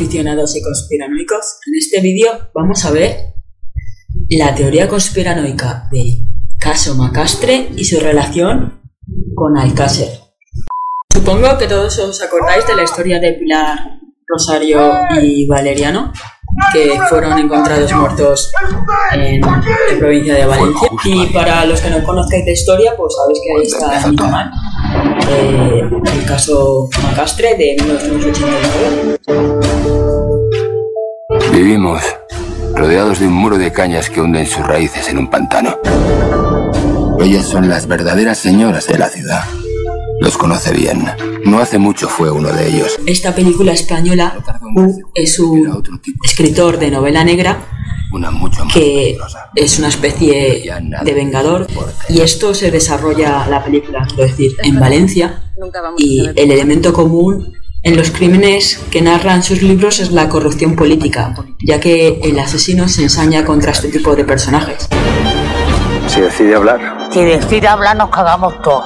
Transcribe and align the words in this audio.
Aficionados 0.00 0.56
y 0.56 0.62
conspiranoicos, 0.62 1.58
en 1.66 1.74
este 1.74 2.00
vídeo 2.00 2.30
vamos 2.54 2.86
a 2.86 2.90
ver 2.90 3.34
la 4.30 4.54
teoría 4.54 4.88
conspiranoica 4.88 5.90
de 5.92 6.24
caso 6.58 6.94
Macastre 6.94 7.68
y 7.76 7.84
su 7.84 8.00
relación 8.00 8.80
con 9.34 9.58
Alcácer. 9.58 10.08
Supongo 11.12 11.58
que 11.58 11.66
todos 11.66 11.98
os 11.98 12.22
acordáis 12.22 12.66
de 12.66 12.76
la 12.76 12.84
historia 12.84 13.20
de 13.20 13.34
Pilar, 13.34 13.78
Rosario 14.26 14.90
y 15.20 15.46
Valeriano, 15.46 16.14
que 16.72 16.98
fueron 17.10 17.38
encontrados 17.38 17.92
muertos 17.92 18.50
en 19.12 19.42
la 19.42 19.62
provincia 19.98 20.34
de 20.34 20.46
Valencia. 20.46 20.88
Y 21.04 21.26
para 21.26 21.66
los 21.66 21.78
que 21.78 21.90
no 21.90 22.02
conozcáis 22.04 22.46
de 22.46 22.52
historia, 22.52 22.96
pues 22.96 23.14
sabéis 23.14 23.40
que 23.44 23.50
ahí 23.52 23.66
está 23.66 24.08
mi. 24.08 24.16
Eh, 25.28 25.90
el 26.12 26.24
caso 26.24 26.88
Macastre 27.02 27.54
de 27.56 27.76
1989. 27.80 29.18
Vivimos 31.52 32.02
rodeados 32.74 33.20
de 33.20 33.26
un 33.26 33.34
muro 33.34 33.58
de 33.58 33.72
cañas 33.72 34.08
que 34.08 34.20
hunden 34.20 34.46
sus 34.46 34.66
raíces 34.66 35.08
en 35.08 35.18
un 35.18 35.28
pantano. 35.28 35.78
Ellas 37.20 37.44
son 37.46 37.68
las 37.68 37.86
verdaderas 37.86 38.38
señoras 38.38 38.86
de 38.86 38.98
la 38.98 39.08
ciudad. 39.08 39.44
Los 40.20 40.38
conoce 40.38 40.72
bien. 40.72 41.04
No 41.44 41.60
hace 41.60 41.78
mucho 41.78 42.08
fue 42.08 42.30
uno 42.30 42.50
de 42.52 42.68
ellos. 42.68 42.98
Esta 43.06 43.34
película 43.34 43.72
española 43.72 44.36
U 44.74 45.02
es 45.14 45.38
un 45.38 46.00
escritor 46.24 46.78
de 46.78 46.90
novela 46.90 47.24
negra 47.24 47.79
Una 48.12 48.30
mucho 48.30 48.64
más 48.64 48.74
que 48.74 49.16
es 49.54 49.78
una 49.78 49.88
especie 49.88 50.64
de 51.02 51.14
vengador 51.14 51.66
y 52.08 52.20
esto 52.20 52.54
se 52.54 52.70
desarrolla 52.70 53.46
la 53.48 53.62
película, 53.62 54.04
quiero 54.06 54.24
decir, 54.24 54.56
en 54.62 54.80
Valencia 54.80 55.44
y 55.96 56.26
el 56.34 56.50
elemento 56.50 56.92
común 56.92 57.52
en 57.82 57.96
los 57.96 58.10
crímenes 58.10 58.78
que 58.90 59.00
narran 59.00 59.42
sus 59.42 59.62
libros 59.62 60.00
es 60.00 60.10
la 60.10 60.28
corrupción 60.28 60.76
política, 60.76 61.34
ya 61.60 61.80
que 61.80 62.20
el 62.22 62.38
asesino 62.38 62.88
se 62.88 63.04
ensaña 63.04 63.44
contra 63.44 63.72
este 63.72 63.88
tipo 63.88 64.14
de 64.14 64.24
personajes. 64.24 64.88
Si 66.06 66.20
decide 66.20 66.56
hablar, 66.56 67.08
Si 67.12 67.24
decide 67.24 67.68
hablar, 67.68 67.96
nos 67.96 68.10
cagamos 68.10 68.60
todos. 68.62 68.84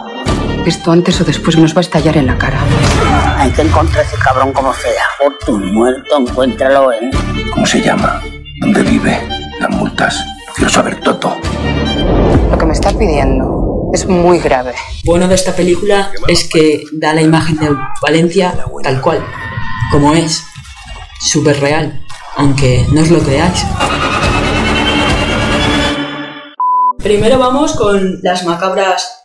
Esto 0.64 0.92
antes 0.92 1.20
o 1.20 1.24
después 1.24 1.58
nos 1.58 1.74
va 1.74 1.78
a 1.78 1.80
estallar 1.80 2.16
en 2.16 2.26
la 2.26 2.38
cara. 2.38 2.58
Hay 3.36 3.50
que 3.50 3.62
encontrar 3.62 4.04
ese 4.04 4.16
cabrón 4.16 4.52
como 4.52 4.72
sea. 4.72 5.04
Por 5.18 5.38
tu 5.38 5.58
muerto, 5.58 6.16
encuéntralo, 6.18 6.92
¿eh? 6.92 7.10
¿cómo 7.52 7.66
se 7.66 7.80
llama? 7.80 8.22
¿Dónde 8.64 8.82
vive? 8.82 9.20
Las 9.60 9.70
multas. 9.72 10.25
Quiero 10.56 10.70
saber 10.70 10.98
todo. 11.00 11.36
Lo 12.50 12.56
que 12.56 12.64
me 12.64 12.72
está 12.72 12.97
pidiendo 12.97 13.91
es 13.92 14.06
muy 14.06 14.38
grave. 14.38 14.72
Bueno 15.04 15.28
de 15.28 15.34
esta 15.34 15.54
película 15.54 16.10
es 16.28 16.48
que 16.48 16.82
da 16.94 17.12
la 17.12 17.20
imagen 17.20 17.58
de 17.58 17.69
Valencia 18.00 18.54
tal 18.82 19.02
cual, 19.02 19.22
como 19.92 20.14
es, 20.14 20.44
súper 21.20 21.60
real, 21.60 22.00
aunque 22.36 22.86
no 22.91 23.02
os 23.02 23.10
lo 23.10 23.19
creáis. 23.19 23.66
Primero 27.02 27.38
vamos 27.38 27.75
con 27.75 28.19
las 28.22 28.46
macabras 28.46 29.20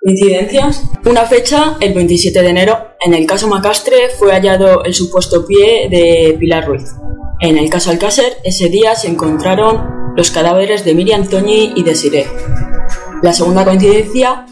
coincidencias. 0.00 0.84
Una 1.04 1.24
fecha, 1.24 1.76
el 1.80 1.94
27 1.94 2.42
de 2.42 2.48
enero, 2.48 2.78
en 3.00 3.12
el 3.12 3.26
caso 3.26 3.48
Macastre 3.48 4.10
fue 4.16 4.30
hallado 4.30 4.84
el 4.84 4.94
supuesto 4.94 5.44
pie 5.44 5.88
de 5.90 6.36
Pilar 6.38 6.64
Ruiz. 6.64 6.94
En 7.40 7.56
el 7.56 7.70
caso 7.70 7.90
Alcácer, 7.90 8.38
ese 8.42 8.68
día 8.68 8.96
se 8.96 9.06
encontraron 9.06 10.12
los 10.16 10.32
cadáveres 10.32 10.84
de 10.84 10.94
Miriam 10.94 11.28
Toñi 11.28 11.72
y 11.76 11.84
de 11.84 11.94
Siré. 11.94 12.26
La 13.22 13.32
segunda 13.32 13.64
coincidencia, 13.64 14.44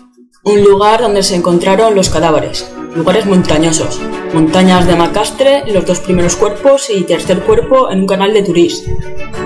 un 0.45 0.63
lugar 0.63 1.01
donde 1.01 1.25
se 1.25 1.35
encontraron 1.35 1.97
los 1.97 2.11
cadáveres, 2.11 2.71
lugares 2.95 3.27
montañosos, 3.27 4.01
montañas 4.33 4.87
de 4.87 4.95
Macastre, 4.95 5.65
los 5.67 5.85
dos 5.85 5.99
primeros 5.99 6.37
cuerpos 6.37 6.89
y 6.89 7.03
tercer 7.03 7.41
cuerpo 7.41 7.91
en 7.91 8.03
un 8.03 8.07
canal 8.07 8.33
de 8.33 8.43
Turís. 8.43 8.85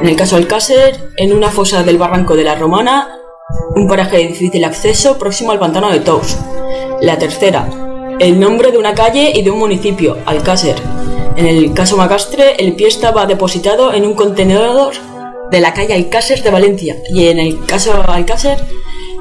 En 0.03 0.07
el 0.07 0.17
caso 0.17 0.37
Alcácer, 0.37 1.11
en 1.17 1.33
una 1.33 1.49
fosa 1.49 1.83
del 1.83 1.97
barranco 1.97 2.37
de 2.37 2.45
la 2.45 2.57
Romana, 2.57 3.09
un 3.75 3.89
paraje 3.89 4.19
de 4.19 4.29
difícil 4.29 4.65
acceso 4.67 5.19
próximo 5.19 5.53
al 5.53 5.59
pantano 5.59 5.91
de 5.91 6.01
Tous. 6.01 6.37
La 7.01 7.17
tercera, 7.17 7.67
el 8.19 8.39
nombre 8.39 8.71
de 8.71 8.77
una 8.77 8.95
calle 8.95 9.33
y 9.35 9.41
de 9.41 9.51
un 9.51 9.59
municipio, 9.61 10.19
Alcácer. 10.27 11.00
En 11.41 11.47
el 11.47 11.73
caso 11.73 11.97
Macastre, 11.97 12.57
el 12.59 12.75
pie 12.75 12.89
estaba 12.89 13.25
depositado 13.25 13.95
en 13.95 14.05
un 14.05 14.13
contenedor 14.13 14.93
de 15.51 15.61
la 15.63 15.73
calle 15.73 15.95
Alcácer 15.95 16.43
de 16.43 16.51
Valencia 16.51 16.97
y 17.15 17.29
en 17.29 17.39
el 17.39 17.65
caso 17.65 17.95
Alcácer 18.07 18.59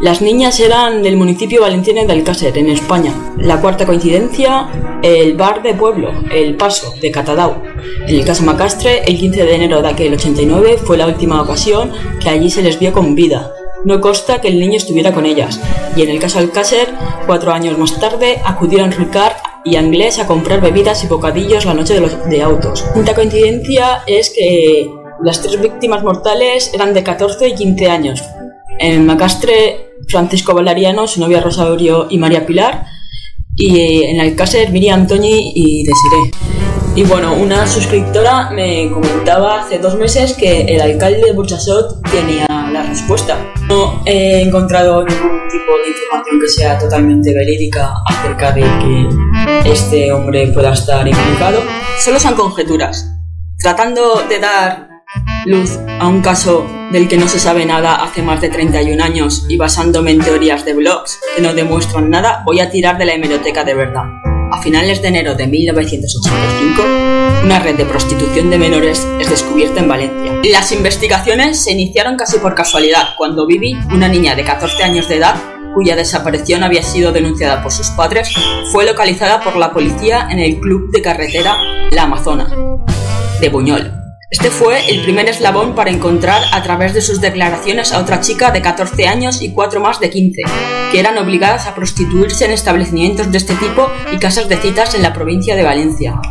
las 0.01 0.21
niñas 0.21 0.59
eran 0.59 1.01
del 1.01 1.15
municipio 1.15 1.61
valenciano 1.61 2.05
de 2.05 2.11
Alcácer, 2.11 2.57
en 2.57 2.71
España. 2.71 3.13
La 3.37 3.61
cuarta 3.61 3.85
coincidencia, 3.85 4.67
el 5.01 5.37
bar 5.37 5.63
de 5.63 5.75
pueblo, 5.75 6.11
El 6.29 6.57
Paso, 6.57 6.93
de 6.99 7.09
Catadau. 7.09 7.55
En 8.05 8.15
el 8.15 8.25
caso 8.25 8.43
Macastre, 8.43 9.03
el 9.05 9.17
15 9.17 9.45
de 9.45 9.55
enero 9.55 9.81
de 9.81 9.87
aquel 9.87 10.13
89 10.13 10.77
fue 10.83 10.97
la 10.97 11.07
última 11.07 11.41
ocasión 11.41 11.93
que 12.21 12.27
allí 12.27 12.49
se 12.49 12.61
les 12.61 12.77
vio 12.79 12.91
con 12.91 13.15
vida. 13.15 13.53
No 13.85 14.01
consta 14.01 14.41
que 14.41 14.49
el 14.49 14.59
niño 14.59 14.75
estuviera 14.75 15.13
con 15.13 15.25
ellas. 15.25 15.61
Y 15.95 16.01
en 16.01 16.09
el 16.09 16.19
caso 16.19 16.39
Alcácer, 16.39 16.89
cuatro 17.25 17.53
años 17.53 17.77
más 17.77 17.97
tarde, 17.97 18.41
acudieron 18.43 18.91
Ricard 18.91 19.28
y 19.69 19.75
Anglés 19.75 20.19
a 20.19 20.27
comprar 20.27 20.61
bebidas 20.61 21.03
y 21.03 21.07
bocadillos 21.07 21.65
la 21.65 21.73
noche 21.73 21.93
de 21.93 22.01
los 22.01 22.29
de 22.29 22.41
autos. 22.41 22.83
Quinta 22.93 23.13
coincidencia 23.13 24.03
es 24.07 24.31
que 24.31 24.89
las 25.23 25.41
tres 25.41 25.61
víctimas 25.61 26.03
mortales 26.03 26.71
eran 26.73 26.93
de 26.93 27.03
14 27.03 27.49
y 27.49 27.55
15 27.55 27.89
años. 27.89 28.23
En 28.79 29.05
Macastre, 29.05 29.91
Francisco 30.07 30.53
Valeriano, 30.53 31.07
su 31.07 31.19
novia 31.19 31.41
Rosario 31.41 32.07
y 32.09 32.17
María 32.17 32.45
Pilar. 32.45 32.85
Y 33.55 34.03
en 34.03 34.21
Alcácer, 34.21 34.71
Miriam 34.71 35.05
Toñi 35.05 35.51
y 35.53 35.83
Desiree. 35.83 36.68
Y 36.99 37.03
bueno, 37.05 37.33
una 37.33 37.65
suscriptora 37.65 38.49
me 38.49 38.91
comentaba 38.91 39.61
hace 39.61 39.79
dos 39.79 39.95
meses 39.95 40.33
que 40.33 40.63
el 40.63 40.81
alcalde 40.81 41.21
de 41.27 41.31
Burchasot 41.31 42.01
tenía 42.11 42.45
la 42.49 42.83
respuesta. 42.83 43.37
No 43.69 44.01
he 44.05 44.41
encontrado 44.41 45.05
ningún 45.05 45.47
tipo 45.47 45.77
de 45.81 45.91
información 45.91 46.41
que 46.41 46.47
sea 46.49 46.77
totalmente 46.77 47.33
verídica 47.33 47.93
acerca 48.05 48.51
de 48.51 48.63
que 48.63 49.71
este 49.71 50.11
hombre 50.11 50.47
pueda 50.47 50.73
estar 50.73 51.07
implicado. 51.07 51.61
Solo 52.03 52.19
son 52.19 52.35
conjeturas, 52.35 53.09
tratando 53.59 54.25
de 54.27 54.39
dar 54.39 54.89
luz 55.45 55.79
a 56.01 56.05
un 56.05 56.21
caso 56.21 56.67
del 56.91 57.07
que 57.07 57.15
no 57.15 57.29
se 57.29 57.39
sabe 57.39 57.65
nada 57.65 58.03
hace 58.03 58.21
más 58.21 58.41
de 58.41 58.49
31 58.49 59.01
años 59.01 59.45
y 59.47 59.55
basándome 59.55 60.11
en 60.11 60.19
teorías 60.19 60.65
de 60.65 60.73
blogs 60.73 61.17
que 61.33 61.41
no 61.41 61.53
demuestran 61.53 62.09
nada, 62.09 62.43
voy 62.45 62.59
a 62.59 62.69
tirar 62.69 62.97
de 62.97 63.05
la 63.05 63.13
hemeroteca 63.13 63.63
de 63.63 63.73
verdad. 63.73 64.03
A 64.51 64.61
finales 64.61 65.01
de 65.01 65.09
enero 65.09 65.35
de 65.35 65.45
1985, 65.45 66.81
una 67.45 67.59
red 67.59 67.75
de 67.75 67.85
prostitución 67.85 68.49
de 68.49 68.57
menores 68.57 69.07
es 69.19 69.29
descubierta 69.29 69.79
en 69.79 69.87
Valencia. 69.87 70.41
Las 70.51 70.71
investigaciones 70.71 71.63
se 71.63 71.71
iniciaron 71.71 72.17
casi 72.17 72.39
por 72.39 72.55
casualidad, 72.55 73.09
cuando 73.17 73.45
Vivi, 73.45 73.75
una 73.93 74.07
niña 74.07 74.35
de 74.35 74.43
14 74.43 74.83
años 74.83 75.07
de 75.07 75.17
edad, 75.17 75.35
cuya 75.75 75.95
desaparición 75.95 76.63
había 76.63 76.81
sido 76.81 77.11
denunciada 77.11 77.61
por 77.61 77.71
sus 77.71 77.89
padres, 77.91 78.33
fue 78.71 78.85
localizada 78.85 79.39
por 79.41 79.55
la 79.55 79.71
policía 79.71 80.27
en 80.31 80.39
el 80.39 80.59
club 80.59 80.91
de 80.91 81.01
carretera 81.01 81.57
La 81.91 82.03
Amazona, 82.03 82.49
de 83.39 83.49
Buñol. 83.49 83.98
Este 84.31 84.51
fue 84.51 84.91
el 84.91 85.01
primer 85.01 85.27
eslabón 85.27 85.73
para 85.73 85.89
encontrar 85.89 86.43
a 86.51 86.61
través 86.61 86.93
de 86.93 87.01
sus 87.01 87.19
declaraciones 87.19 87.91
a 87.91 87.99
otra 87.99 88.21
chica 88.21 88.51
de 88.51 88.61
14 88.61 89.07
años 89.07 89.41
y 89.41 89.53
cuatro 89.53 89.79
más 89.79 89.99
de 89.99 90.11
15, 90.11 90.43
que 90.91 90.99
eran 90.99 91.17
obligadas 91.17 91.65
a 91.65 91.73
prostituirse 91.73 92.45
en 92.45 92.51
establecimientos 92.51 93.31
de 93.31 93.39
este 93.39 93.55
tipo 93.55 93.89
y 94.11 94.17
casas 94.17 94.47
de 94.47 94.57
citas 94.57 94.93
en 94.93 95.01
la 95.01 95.13
provincia 95.13 95.55
de 95.55 95.63
Valencia. 95.63 96.21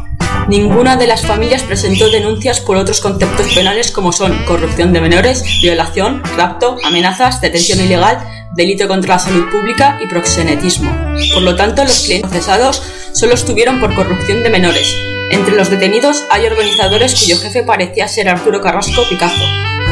Ninguna 0.47 0.97
de 0.97 1.09
las 1.09 1.27
familias 1.27 1.65
presentó 1.65 2.09
denuncias 2.09 2.61
por 2.61 2.77
otros 2.77 3.01
conceptos 3.01 3.53
penales 3.53 3.91
como 3.91 4.13
son 4.13 4.45
corrupción 4.45 4.93
de 4.93 5.01
menores, 5.01 5.43
violación, 5.61 6.23
rapto, 6.37 6.77
amenazas, 6.85 7.41
detención 7.41 7.81
ilegal, 7.81 8.21
delito 8.55 8.87
contra 8.87 9.15
la 9.15 9.19
salud 9.19 9.51
pública 9.51 9.99
y 10.01 10.07
proxenetismo. 10.07 10.95
Por 11.35 11.43
lo 11.43 11.57
tanto, 11.57 11.83
los 11.83 12.03
clientes 12.05 12.31
procesados 12.31 12.81
solo 13.13 13.35
estuvieron 13.35 13.81
por 13.81 13.93
corrupción 13.97 14.45
de 14.45 14.51
menores. 14.51 15.18
Entre 15.31 15.55
los 15.55 15.69
detenidos 15.69 16.25
hay 16.31 16.47
organizadores 16.47 17.15
cuyo 17.21 17.39
jefe 17.39 17.63
parecía 17.63 18.09
ser 18.09 18.29
Arturo 18.29 18.63
Carrasco 18.63 19.03
Picazo, 19.11 19.45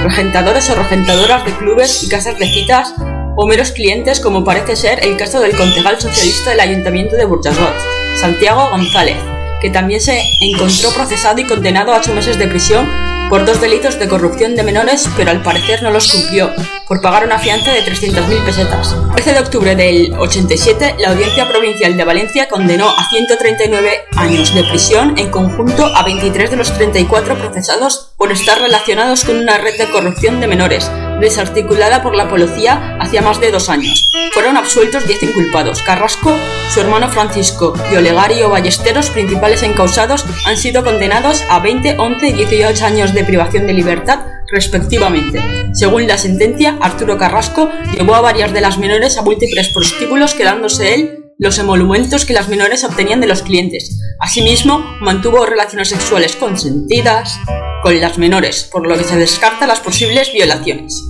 regentadores 0.03 0.71
o 0.71 0.75
regentadoras 0.75 1.45
de 1.45 1.53
clubes 1.53 2.03
y 2.03 2.09
casas 2.09 2.39
de 2.39 2.47
citas 2.47 2.95
o 3.37 3.47
meros 3.47 3.73
clientes 3.73 4.21
como 4.21 4.45
parece 4.45 4.77
ser 4.77 5.05
el 5.05 5.19
caso 5.19 5.41
del 5.41 5.55
concejal 5.55 6.01
socialista 6.01 6.51
del 6.51 6.61
Ayuntamiento 6.61 7.17
de 7.17 7.27
Burjasot, 7.27 7.75
Santiago 8.19 8.71
González, 8.71 9.19
que 9.61 9.69
también 9.69 10.01
se 10.01 10.23
encontró 10.41 10.91
procesado 10.93 11.39
y 11.39 11.45
condenado 11.45 11.93
a 11.93 11.99
ocho 11.99 12.15
meses 12.15 12.39
de 12.39 12.47
prisión 12.47 12.89
por 13.29 13.45
dos 13.45 13.61
delitos 13.61 13.99
de 13.99 14.09
corrupción 14.09 14.55
de 14.55 14.63
menores, 14.63 15.09
pero 15.17 15.31
al 15.31 15.43
parecer 15.43 15.83
no 15.83 15.91
los 15.91 16.11
cumplió, 16.13 16.53
por 16.87 17.01
pagar 17.01 17.25
una 17.25 17.39
fianza 17.39 17.73
de 17.73 17.81
300.000 17.83 18.45
pesetas. 18.45 18.93
El 18.93 19.15
13 19.15 19.33
de 19.33 19.41
octubre 19.41 19.77
del 19.77 20.15
87, 20.15 20.97
la 20.99 21.11
Audiencia 21.11 21.49
Provincial 21.49 21.97
de 21.97 22.05
Valencia 22.05 22.49
condenó 22.49 22.89
a 22.89 23.09
139 23.09 24.05
años 24.17 24.55
de 24.55 24.65
prisión 24.65 25.15
en 25.19 25.31
conjunto 25.31 25.87
a 25.87 26.05
23 26.05 26.51
de 26.51 26.57
los 26.57 26.73
34 26.75 27.37
procesados 27.37 28.13
por 28.17 28.31
estar 28.31 28.61
relacionados 28.61 29.25
con 29.25 29.37
una 29.37 29.59
red 29.59 29.77
de 29.77 29.91
corrupción 29.91 30.41
de 30.41 30.47
menores, 30.47 30.91
desarticulada 31.21 32.03
por 32.03 32.15
la 32.15 32.29
policía 32.29 32.97
hacía 33.01 33.23
más 33.23 33.41
de 33.41 33.51
dos 33.51 33.69
años. 33.69 34.11
Fueron 34.33 34.57
absueltos 34.57 35.07
10 35.07 35.23
inculpados. 35.25 35.83
Carrasco, 35.83 36.35
su 36.73 36.81
hermano 36.81 37.09
Francisco 37.09 37.75
y 37.93 37.97
Olegario 37.97 38.51
Ballesteros, 38.51 39.11
principales 39.11 39.63
encausados, 39.63 40.25
han 40.45 40.57
sido 40.57 40.85
condenados 40.85 41.43
a 41.49 41.61
20, 41.61 41.97
11 41.99 42.29
y 42.29 42.33
18 42.33 42.85
años 42.85 43.15
de 43.15 43.25
privación 43.25 43.67
de 43.67 43.73
libertad 43.73 44.21
respectivamente. 44.53 45.43
Según 45.73 46.07
la 46.07 46.19
sentencia, 46.19 46.79
Arturo 46.81 47.19
Carrasco 47.19 47.71
llevó 47.97 48.15
a 48.15 48.21
varias 48.21 48.53
de 48.53 48.61
las 48.61 48.79
menores 48.79 49.17
a 49.19 49.23
múltiples 49.23 49.69
prostíbulos, 49.71 50.35
quedándose 50.35 50.95
él 50.95 51.23
los 51.39 51.59
emolumentos 51.59 52.25
que 52.25 52.33
las 52.33 52.49
menores 52.49 52.85
obtenían 52.85 53.21
de 53.21 53.27
los 53.27 53.43
clientes. 53.43 54.01
Asimismo, 54.21 54.79
mantuvo 55.01 55.45
relaciones 55.45 55.89
sexuales 55.89 56.35
consentidas 56.35 57.39
con 57.83 58.01
las 58.01 58.17
menores, 58.17 58.65
por 58.65 58.87
lo 58.87 58.97
que 58.97 59.05
se 59.05 59.17
descarta 59.17 59.67
las 59.67 59.81
posibles 59.81 60.33
violaciones. 60.33 61.03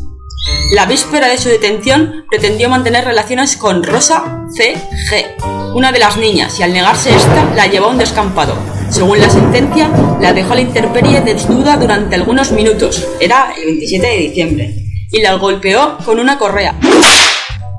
La 0.73 0.87
víspera 0.87 1.29
de 1.29 1.39
su 1.39 1.49
detención 1.49 2.25
pretendió 2.29 2.69
mantener 2.69 3.05
relaciones 3.05 3.57
con 3.57 3.83
Rosa 3.83 4.45
C.G., 4.55 5.75
una 5.75 5.93
de 5.93 5.99
las 5.99 6.17
niñas, 6.17 6.59
y 6.59 6.63
al 6.63 6.73
negarse 6.73 7.15
esta, 7.15 7.45
la 7.55 7.67
llevó 7.67 7.87
a 7.87 7.91
un 7.91 7.99
descampado. 7.99 8.55
Según 8.91 9.21
la 9.21 9.31
sentencia, 9.31 9.91
la 10.21 10.33
dejó 10.33 10.53
a 10.53 10.57
la 10.57 10.63
intemperie 10.63 11.21
desnuda 11.21 11.77
durante 11.77 12.15
algunos 12.15 12.53
minutos, 12.53 13.07
era 13.21 13.53
el 13.57 13.65
27 13.65 14.07
de 14.07 14.17
diciembre, 14.17 14.75
y 15.11 15.21
la 15.21 15.35
golpeó 15.35 15.99
con 16.05 16.19
una 16.19 16.39
correa. 16.39 16.75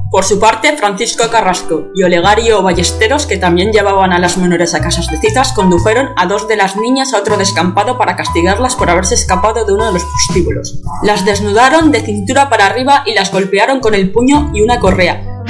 Por 0.09 0.23
su 0.23 0.39
parte, 0.39 0.77
Francisco 0.77 1.29
Carrasco 1.29 1.87
y 1.93 2.03
Olegario 2.03 2.63
Ballesteros, 2.63 3.25
que 3.25 3.35
también 3.35 3.73
llevaban 3.73 4.13
a 4.13 4.19
las 4.19 4.37
menores 4.37 4.73
a 4.73 4.79
casas 4.79 5.07
de 5.11 5.19
citas, 5.19 5.51
condujeron 5.51 6.09
a 6.15 6.25
dos 6.25 6.47
de 6.47 6.55
las 6.55 6.77
niñas 6.77 7.13
a 7.13 7.17
otro 7.17 7.35
descampado 7.35 7.97
para 7.97 8.15
castigarlas 8.15 8.75
por 8.75 8.89
haberse 8.89 9.15
escapado 9.15 9.65
de 9.65 9.73
uno 9.73 9.87
de 9.87 9.93
los 9.93 10.05
prostíbulos. 10.05 10.79
Las 11.03 11.25
desnudaron 11.25 11.91
de 11.91 12.01
cintura 12.01 12.49
para 12.49 12.67
arriba 12.67 13.03
y 13.05 13.15
las 13.15 13.33
golpearon 13.33 13.81
con 13.81 13.95
el 13.95 14.09
puño 14.11 14.49
y 14.53 14.61
una 14.61 14.79
correa. 14.79 15.43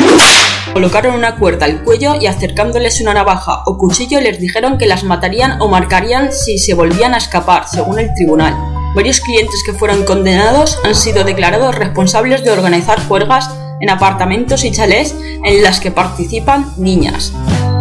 Colocaron 0.73 1.13
una 1.13 1.35
cuerda 1.35 1.65
al 1.65 1.83
cuello 1.83 2.15
y 2.19 2.25
acercándoles 2.25 2.99
una 2.99 3.13
navaja 3.13 3.61
o 3.67 3.77
cuchillo 3.77 4.19
les 4.21 4.39
dijeron 4.39 4.79
que 4.79 4.87
las 4.87 5.03
matarían 5.03 5.61
o 5.61 5.67
marcarían 5.67 6.33
si 6.33 6.57
se 6.57 6.73
volvían 6.73 7.13
a 7.13 7.17
escapar, 7.17 7.67
según 7.67 7.99
el 7.99 8.11
tribunal. 8.15 8.55
Varios 8.95 9.21
clientes 9.21 9.61
que 9.63 9.73
fueron 9.73 10.03
condenados 10.03 10.79
han 10.83 10.95
sido 10.95 11.23
declarados 11.23 11.75
responsables 11.75 12.43
de 12.43 12.49
organizar 12.51 12.99
juergas 13.07 13.49
en 13.79 13.89
apartamentos 13.89 14.63
y 14.63 14.71
chalés 14.71 15.15
en 15.43 15.63
las 15.63 15.79
que 15.79 15.91
participan 15.91 16.73
niñas. 16.77 17.33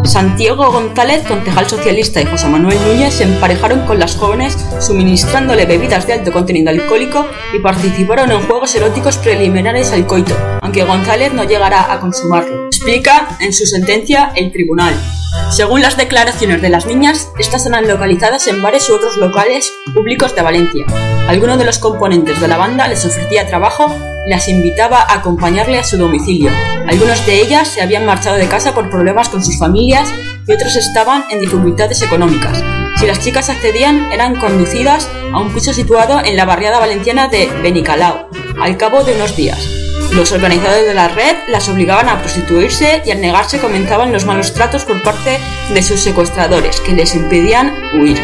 Santiago 0.05 0.71
González, 0.71 1.25
concejal 1.27 1.69
socialista, 1.69 2.21
y 2.21 2.27
José 2.27 2.49
Manuel 2.49 2.79
Núñez 2.87 3.15
se 3.15 3.25
emparejaron 3.25 3.87
con 3.87 3.99
las 3.99 4.17
jóvenes 4.17 4.57
suministrándole 4.79 5.67
bebidas 5.67 6.07
de 6.07 6.13
alto 6.13 6.33
contenido 6.33 6.71
alcohólico 6.71 7.27
y 7.53 7.59
participaron 7.59 8.31
en 8.31 8.41
juegos 8.43 8.75
eróticos 8.77 9.19
preliminares 9.19 9.91
al 9.93 10.07
coito, 10.07 10.37
aunque 10.63 10.85
González 10.85 11.33
no 11.33 11.45
llegará 11.45 11.93
a 11.93 11.99
consumarlo. 11.99 12.67
Explica 12.67 13.37
en 13.41 13.53
su 13.53 13.67
sentencia 13.67 14.33
el 14.37 14.53
tribunal. 14.53 14.95
Según 15.51 15.81
las 15.81 15.97
declaraciones 15.97 16.61
de 16.61 16.69
las 16.69 16.87
niñas, 16.87 17.31
estas 17.39 17.67
eran 17.67 17.87
localizadas 17.87 18.47
en 18.47 18.63
bares 18.63 18.89
u 18.91 18.95
otros 18.95 19.17
locales 19.17 19.73
públicos 19.95 20.35
de 20.35 20.43
Valencia. 20.43 20.87
Alguno 21.29 21.57
de 21.57 21.65
los 21.65 21.79
componentes 21.79 22.41
de 22.41 22.49
la 22.49 22.57
banda 22.57 22.89
les 22.89 23.05
ofrecía 23.05 23.47
trabajo 23.47 23.95
y 24.27 24.31
las 24.31 24.49
invitaba 24.49 25.01
a 25.01 25.15
acompañarle 25.15 25.79
a 25.79 25.85
su 25.85 25.97
domicilio. 25.97 26.51
Algunos 26.87 27.25
de 27.27 27.41
ellas 27.41 27.69
se 27.69 27.83
habían 27.83 28.07
marchado 28.07 28.37
de 28.37 28.49
casa 28.49 28.75
por 28.75 28.91
problemas 28.91 29.29
con 29.29 29.45
sus 29.45 29.59
familias 29.59 30.09
y 30.47 30.53
otros 30.53 30.77
estaban 30.77 31.25
en 31.31 31.41
dificultades 31.41 32.03
económicas. 32.03 32.63
Si 32.99 33.07
las 33.07 33.21
chicas 33.21 33.51
accedían, 33.51 34.11
eran 34.13 34.37
conducidas 34.37 35.09
a 35.33 35.39
un 35.39 35.53
piso 35.53 35.73
situado 35.73 36.21
en 36.25 36.37
la 36.37 36.45
barriada 36.45 36.79
valenciana 36.79 37.29
de 37.29 37.49
Benicalao, 37.63 38.29
al 38.61 38.77
cabo 38.77 39.05
de 39.05 39.15
unos 39.15 39.37
días. 39.37 39.86
Los 40.13 40.33
organizadores 40.33 40.87
de 40.87 40.95
la 40.95 41.09
red 41.09 41.37
las 41.49 41.69
obligaban 41.69 42.09
a 42.09 42.21
prostituirse 42.21 43.03
y 43.05 43.11
al 43.11 43.21
negarse 43.21 43.59
comenzaban 43.59 44.13
los 44.13 44.25
malos 44.25 44.55
tratos 44.55 44.85
por 44.85 45.03
parte 45.03 45.39
de 45.73 45.83
sus 45.83 46.01
secuestradores, 46.01 46.81
que 46.81 46.93
les 46.93 47.15
impedían 47.15 47.73
huir. 47.95 48.19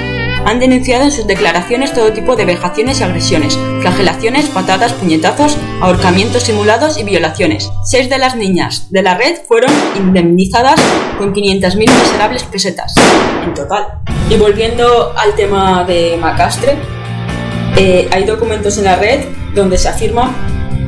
Han 0.45 0.59
denunciado 0.59 1.05
en 1.05 1.13
sus 1.13 1.27
declaraciones 1.27 1.93
todo 1.93 2.13
tipo 2.13 2.35
de 2.35 2.45
vejaciones 2.45 3.01
y 3.01 3.05
agresiones, 3.05 3.59
flagelaciones, 3.81 4.47
patadas, 4.47 4.93
puñetazos, 4.95 5.57
ahorcamientos 5.81 6.43
simulados 6.45 6.99
y 6.99 7.05
violaciones. 7.05 7.71
Seis 7.85 8.09
de 8.09 8.19
las 8.19 8.37
niñas 8.37 8.91
de 8.91 9.03
la 9.03 9.15
red 9.15 9.37
fueron 9.47 9.71
indemnizadas 9.97 10.81
con 11.19 11.33
500.000 11.33 11.77
miserables 11.77 12.43
pesetas 12.45 12.95
en 13.45 13.55
total. 13.55 14.01
Y 14.31 14.37
volviendo 14.37 15.15
al 15.17 15.35
tema 15.35 15.85
de 15.85 16.17
Macastre, 16.21 16.77
eh, 17.77 18.09
hay 18.13 18.25
documentos 18.25 18.79
en 18.79 18.85
la 18.85 18.97
red 18.97 19.25
donde 19.55 19.79
se 19.79 19.89
afirma 19.89 20.35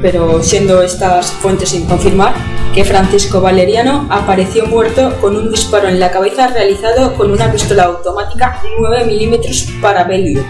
pero 0.05 0.43
siendo 0.43 0.83
estas 0.83 1.31
fuentes 1.31 1.71
sin 1.71 1.87
confirmar, 1.87 2.35
que 2.75 2.85
Francisco 2.85 3.41
Valeriano 3.41 4.07
apareció 4.11 4.67
muerto 4.67 5.19
con 5.19 5.35
un 5.35 5.51
disparo 5.51 5.89
en 5.89 5.99
la 5.99 6.11
cabeza 6.11 6.49
realizado 6.49 7.15
con 7.15 7.31
una 7.31 7.51
pistola 7.51 7.85
automática 7.85 8.61
9 8.79 9.07
milímetros 9.07 9.67
para 9.81 10.05
Belio, 10.05 10.45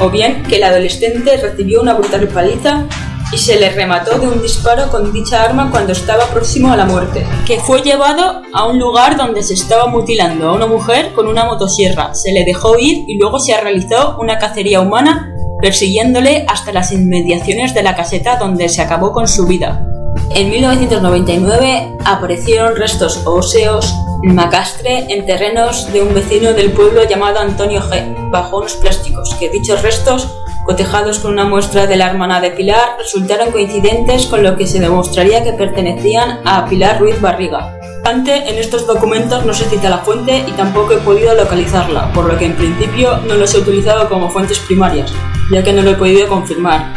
o 0.00 0.10
bien 0.10 0.42
que 0.42 0.56
el 0.56 0.64
adolescente 0.64 1.36
recibió 1.36 1.80
una 1.80 1.94
brutal 1.94 2.26
paliza 2.26 2.86
y 3.32 3.38
se 3.38 3.60
le 3.60 3.70
remató 3.70 4.18
de 4.18 4.26
un 4.26 4.42
disparo 4.42 4.90
con 4.90 5.12
dicha 5.12 5.44
arma 5.44 5.70
cuando 5.70 5.92
estaba 5.92 6.24
próximo 6.24 6.72
a 6.72 6.76
la 6.76 6.84
muerte, 6.84 7.24
que 7.46 7.60
fue 7.60 7.82
llevado 7.82 8.42
a 8.52 8.66
un 8.66 8.80
lugar 8.80 9.16
donde 9.16 9.44
se 9.44 9.54
estaba 9.54 9.86
mutilando 9.86 10.48
a 10.48 10.54
una 10.54 10.66
mujer 10.66 11.12
con 11.14 11.28
una 11.28 11.44
motosierra, 11.44 12.14
se 12.14 12.32
le 12.32 12.44
dejó 12.44 12.76
ir 12.76 13.04
y 13.06 13.16
luego 13.16 13.38
se 13.38 13.56
realizó 13.60 14.16
una 14.18 14.38
cacería 14.38 14.80
humana 14.80 15.36
persiguiéndole 15.60 16.44
hasta 16.48 16.72
las 16.72 16.92
inmediaciones 16.92 17.74
de 17.74 17.82
la 17.82 17.94
caseta 17.94 18.36
donde 18.36 18.68
se 18.68 18.82
acabó 18.82 19.12
con 19.12 19.28
su 19.28 19.46
vida. 19.46 19.84
En 20.30 20.50
1999 20.50 21.96
aparecieron 22.04 22.76
restos 22.76 23.22
óseos 23.24 23.94
en 24.22 24.34
Macastre 24.34 25.06
en 25.08 25.26
terrenos 25.26 25.92
de 25.92 26.02
un 26.02 26.14
vecino 26.14 26.52
del 26.52 26.72
pueblo 26.72 27.04
llamado 27.04 27.38
Antonio 27.38 27.80
G, 27.80 28.30
bajo 28.30 28.58
unos 28.58 28.74
plásticos, 28.74 29.34
que 29.34 29.48
dichos 29.48 29.82
restos, 29.82 30.28
cotejados 30.64 31.20
con 31.20 31.32
una 31.32 31.44
muestra 31.44 31.86
de 31.86 31.96
la 31.96 32.10
hermana 32.10 32.40
de 32.40 32.50
Pilar, 32.50 32.96
resultaron 32.98 33.52
coincidentes 33.52 34.26
con 34.26 34.42
lo 34.42 34.56
que 34.56 34.66
se 34.66 34.80
demostraría 34.80 35.44
que 35.44 35.52
pertenecían 35.52 36.40
a 36.44 36.66
Pilar 36.66 37.00
Ruiz 37.00 37.20
Barriga. 37.20 37.78
En 38.10 38.58
estos 38.58 38.86
documentos 38.86 39.44
no 39.44 39.52
se 39.52 39.66
cita 39.66 39.90
la 39.90 39.98
fuente 39.98 40.42
y 40.46 40.52
tampoco 40.52 40.94
he 40.94 40.98
podido 40.98 41.34
localizarla, 41.34 42.10
por 42.14 42.24
lo 42.24 42.38
que 42.38 42.46
en 42.46 42.56
principio 42.56 43.18
no 43.18 43.34
los 43.34 43.54
he 43.54 43.58
utilizado 43.58 44.08
como 44.08 44.30
fuentes 44.30 44.58
primarias, 44.60 45.12
ya 45.50 45.62
que 45.62 45.72
no 45.72 45.82
lo 45.82 45.90
he 45.90 45.94
podido 45.94 46.28
confirmar. 46.28 46.94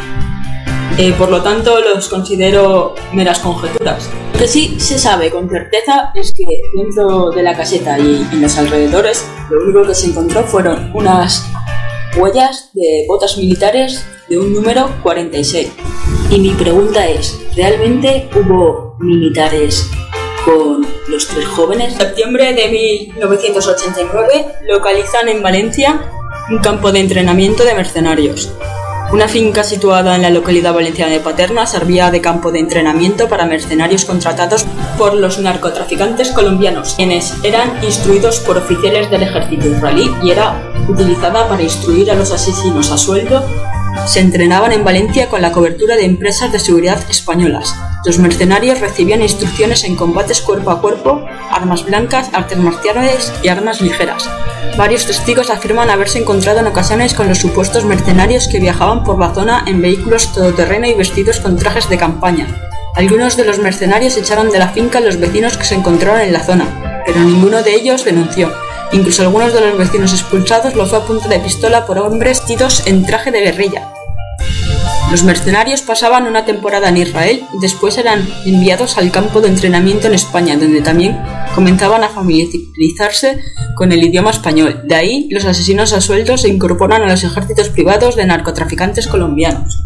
Eh, 0.97 1.13
por 1.17 1.31
lo 1.31 1.41
tanto, 1.41 1.79
los 1.79 2.09
considero 2.09 2.95
meras 3.13 3.39
conjeturas. 3.39 4.09
Lo 4.33 4.39
que 4.39 4.47
sí 4.47 4.79
se 4.79 4.99
sabe 4.99 5.31
con 5.31 5.49
certeza 5.49 6.11
es 6.15 6.33
que 6.33 6.61
dentro 6.75 7.31
de 7.31 7.43
la 7.43 7.55
caseta 7.55 7.97
y 7.97 8.27
en 8.31 8.41
los 8.41 8.57
alrededores, 8.57 9.25
lo 9.49 9.63
único 9.63 9.83
que 9.83 9.95
se 9.95 10.07
encontró 10.07 10.43
fueron 10.43 10.91
unas 10.93 11.49
huellas 12.17 12.69
de 12.73 13.05
botas 13.07 13.37
militares 13.37 14.05
de 14.27 14.37
un 14.37 14.53
número 14.53 14.89
46. 15.03 15.71
Y 16.29 16.39
mi 16.39 16.51
pregunta 16.51 17.07
es, 17.07 17.39
¿realmente 17.55 18.29
hubo 18.35 18.95
militares 18.99 19.89
con 20.45 20.85
los 21.07 21.27
tres 21.27 21.45
jóvenes? 21.45 21.93
En 21.93 21.99
septiembre 21.99 22.53
de 22.53 22.67
1989 22.67 24.45
localizan 24.67 25.29
en 25.29 25.41
Valencia 25.41 26.01
un 26.51 26.59
campo 26.59 26.91
de 26.91 26.99
entrenamiento 26.99 27.63
de 27.63 27.73
mercenarios. 27.73 28.51
Una 29.13 29.29
finca 29.29 29.63
situada 29.63 30.15
en 30.15 30.21
la 30.21 30.29
localidad 30.29 30.73
valenciana 30.73 31.13
de 31.13 31.21
Paterna 31.21 31.65
servía 31.65 32.11
de 32.11 32.19
campo 32.19 32.51
de 32.51 32.59
entrenamiento 32.59 33.29
para 33.29 33.45
mercenarios 33.45 34.03
contratados 34.03 34.65
por 34.97 35.13
los 35.13 35.39
narcotraficantes 35.39 36.31
colombianos, 36.31 36.95
quienes 36.95 37.33
eran 37.43 37.81
instruidos 37.83 38.41
por 38.41 38.57
oficiales 38.57 39.09
del 39.09 39.23
ejército 39.23 39.67
israelí 39.67 40.11
y 40.23 40.31
era 40.31 40.61
utilizada 40.89 41.47
para 41.47 41.63
instruir 41.63 42.11
a 42.11 42.15
los 42.15 42.33
asesinos 42.33 42.91
a 42.91 42.97
sueldo. 42.97 43.45
Se 44.05 44.19
entrenaban 44.19 44.73
en 44.73 44.83
Valencia 44.83 45.29
con 45.29 45.41
la 45.41 45.53
cobertura 45.53 45.95
de 45.95 46.03
empresas 46.03 46.51
de 46.51 46.59
seguridad 46.59 46.99
españolas. 47.09 47.73
Los 48.03 48.17
mercenarios 48.17 48.79
recibían 48.79 49.21
instrucciones 49.21 49.83
en 49.83 49.95
combates 49.95 50.41
cuerpo 50.41 50.71
a 50.71 50.81
cuerpo, 50.81 51.23
armas 51.51 51.85
blancas, 51.85 52.31
artes 52.33 52.57
marciales 52.57 53.31
y 53.43 53.49
armas 53.49 53.79
ligeras. 53.79 54.27
Varios 54.75 55.05
testigos 55.05 55.51
afirman 55.51 55.91
haberse 55.91 56.17
encontrado 56.17 56.61
en 56.61 56.67
ocasiones 56.67 57.13
con 57.13 57.27
los 57.27 57.37
supuestos 57.37 57.85
mercenarios 57.85 58.47
que 58.47 58.59
viajaban 58.59 59.03
por 59.03 59.19
la 59.19 59.33
zona 59.35 59.63
en 59.67 59.81
vehículos 59.81 60.33
todoterreno 60.33 60.87
y 60.87 60.95
vestidos 60.95 61.39
con 61.39 61.57
trajes 61.57 61.89
de 61.89 61.97
campaña. 61.97 62.47
Algunos 62.95 63.37
de 63.37 63.45
los 63.45 63.59
mercenarios 63.59 64.17
echaron 64.17 64.49
de 64.49 64.57
la 64.57 64.69
finca 64.69 64.97
a 64.97 65.01
los 65.01 65.19
vecinos 65.19 65.57
que 65.57 65.65
se 65.65 65.75
encontraron 65.75 66.21
en 66.21 66.33
la 66.33 66.43
zona, 66.43 67.03
pero 67.05 67.19
ninguno 67.19 67.61
de 67.61 67.75
ellos 67.75 68.03
denunció. 68.03 68.51
Incluso 68.91 69.21
algunos 69.21 69.53
de 69.53 69.61
los 69.61 69.77
vecinos 69.77 70.11
expulsados 70.11 70.75
lo 70.75 70.87
fue 70.87 70.97
a 70.97 71.05
punta 71.05 71.29
de 71.29 71.39
pistola 71.39 71.85
por 71.85 71.99
hombres 71.99 72.39
vestidos 72.39 72.87
en 72.87 73.05
traje 73.05 73.31
de 73.31 73.41
guerrilla. 73.41 73.90
Los 75.11 75.25
mercenarios 75.25 75.81
pasaban 75.81 76.25
una 76.25 76.45
temporada 76.45 76.87
en 76.87 76.95
Israel 76.95 77.43
y 77.53 77.59
después 77.59 77.97
eran 77.97 78.25
enviados 78.45 78.97
al 78.97 79.11
campo 79.11 79.41
de 79.41 79.49
entrenamiento 79.49 80.07
en 80.07 80.13
España, 80.13 80.55
donde 80.55 80.81
también 80.81 81.21
comenzaban 81.53 82.01
a 82.05 82.07
familiarizarse 82.07 83.41
con 83.75 83.91
el 83.91 84.05
idioma 84.05 84.31
español. 84.31 84.83
De 84.85 84.95
ahí, 84.95 85.27
los 85.29 85.43
asesinos 85.43 85.91
a 85.91 85.99
sueldo 85.99 86.37
se 86.37 86.47
incorporan 86.47 87.01
a 87.01 87.07
los 87.07 87.25
ejércitos 87.25 87.67
privados 87.67 88.15
de 88.15 88.25
narcotraficantes 88.25 89.07
colombianos. 89.07 89.83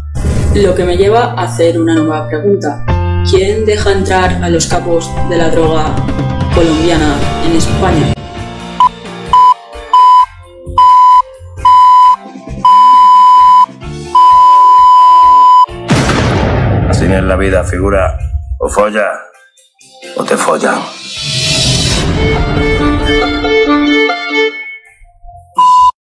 Lo 0.53 0.75
que 0.75 0.85
me 0.85 0.95
lleva 0.95 1.33
a 1.33 1.45
hacer 1.45 1.81
una 1.81 1.95
nueva 1.95 2.27
pregunta. 2.27 2.85
¿Quién 3.27 3.65
deja 3.65 3.93
entrar 3.93 4.43
a 4.43 4.49
los 4.49 4.67
capos 4.67 5.09
de 5.27 5.37
la 5.37 5.49
droga 5.49 5.95
colombiana 6.53 7.15
en 7.47 7.57
España? 7.57 8.13
vida 17.45 17.63
figura 17.63 18.17
o 18.59 18.67
folla 18.67 19.07
o 20.17 20.23
te 20.23 20.35
follan. 20.35 20.81